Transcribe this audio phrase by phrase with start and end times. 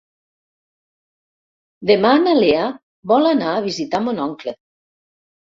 [1.91, 2.63] Demà na Lea
[3.13, 4.57] vol anar a visitar mon oncle.